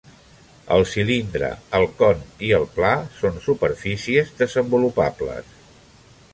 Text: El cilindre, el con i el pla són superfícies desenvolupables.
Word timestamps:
El 0.75 0.85
cilindre, 0.93 1.49
el 1.81 1.85
con 1.99 2.23
i 2.49 2.49
el 2.61 2.65
pla 2.79 2.95
són 3.19 3.39
superfícies 3.51 4.35
desenvolupables. 4.43 5.57